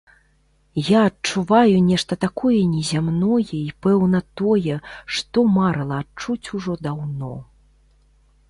Я 0.85 1.01
адчуваю 1.09 1.75
нешта 1.89 2.17
такое 2.25 2.59
незямное 2.71 3.39
і, 3.57 3.61
пэўна, 3.87 4.19
тое, 4.41 4.75
што 5.19 5.37
марыла 5.59 5.95
адчуць 6.05 6.47
ужо 6.61 6.73
даўно. 6.89 7.33